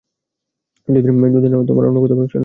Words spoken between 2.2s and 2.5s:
থাকে।